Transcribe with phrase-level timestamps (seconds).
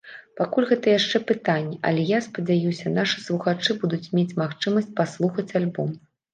[0.39, 5.97] Пакуль гэта яшчэ пытанне, але, я спадзяюся, нашы слухачы будуць мець магчымасць паслухаць альбом.